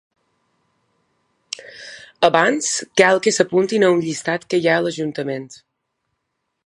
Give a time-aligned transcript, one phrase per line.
[2.29, 2.69] Abans,
[3.01, 5.49] cal que s’apuntin a un llistat que hi ha a l’ajuntament.